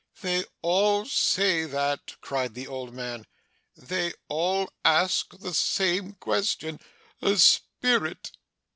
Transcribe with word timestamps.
'They 0.21 0.43
all 0.63 1.05
say 1.05 1.63
that!' 1.63 2.15
cried 2.21 2.55
the 2.55 2.65
old 2.65 2.91
man. 2.91 3.27
'They 3.75 4.11
all 4.29 4.67
ask 4.83 5.37
the 5.37 5.53
same 5.53 6.13
question. 6.13 6.79
A 7.21 7.37
spirit! 7.37 8.31